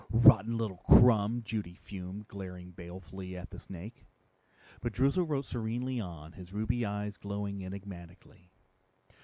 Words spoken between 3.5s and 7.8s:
the snake. But Droozle wrote serenely on, his ruby eyes glowing